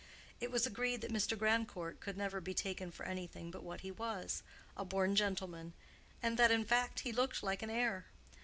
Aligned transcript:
It 0.39 0.49
was 0.49 0.65
agreed 0.65 1.01
that 1.01 1.13
Mr. 1.13 1.37
Grandcourt 1.37 1.99
could 1.99 2.17
never 2.17 2.41
be 2.41 2.55
taken 2.55 2.89
for 2.89 3.05
anything 3.05 3.51
but 3.51 3.61
what 3.61 3.81
he 3.81 3.91
was—a 3.91 4.83
born 4.83 5.15
gentleman; 5.15 5.73
and 6.23 6.37
that, 6.39 6.49
in 6.49 6.65
fact, 6.65 7.01
he 7.01 7.11
looked 7.11 7.43
like 7.43 7.61
an 7.61 7.69
heir. 7.69 8.05